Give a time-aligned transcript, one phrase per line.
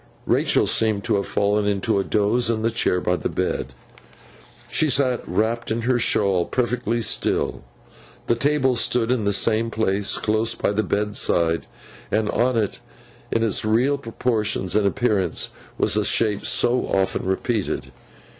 [0.25, 3.75] Rachael seemed to have fallen into a doze, in the chair by the bed.
[4.71, 7.63] She sat wrapped in her shawl, perfectly still.
[8.25, 11.67] The table stood in the same place, close by the bedside,
[12.09, 12.79] and on it,
[13.31, 17.91] in its real proportions and appearance, was the shape so often repeated.